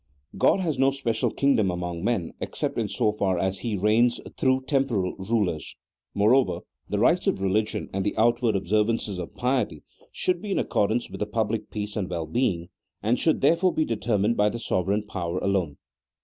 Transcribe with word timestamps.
God 0.35 0.61
has 0.61 0.79
no 0.79 0.89
special 0.89 1.29
kingdom 1.29 1.69
among 1.69 2.03
men 2.03 2.33
except 2.39 2.75
in 2.79 2.87
so 2.89 3.11
far 3.11 3.37
as 3.37 3.59
He 3.59 3.77
reigns 3.77 4.19
through 4.35 4.63
temporal 4.65 5.13
rulers. 5.17 5.75
Moreover, 6.15 6.61
the 6.89 6.97
rites 6.97 7.27
of 7.27 7.39
re 7.39 7.51
ligion 7.51 7.87
and 7.93 8.03
the 8.03 8.17
outward 8.17 8.55
observances 8.55 9.19
of 9.19 9.35
piety 9.35 9.83
should 10.11 10.41
be 10.41 10.49
in 10.49 10.57
accordance 10.57 11.11
with 11.11 11.19
the 11.19 11.27
public 11.27 11.69
peace 11.69 11.95
and 11.95 12.09
well 12.09 12.25
being, 12.25 12.69
and 13.03 13.19
should 13.19 13.41
therefore 13.41 13.75
be 13.75 13.85
determined 13.85 14.35
by 14.37 14.49
the 14.49 14.57
sovereign 14.57 15.03
power 15.05 15.37
alone. 15.37 15.77